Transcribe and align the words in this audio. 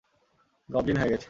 Goblin 0.69 0.97
হয়ে 0.97 1.09
গেছে। 1.09 1.19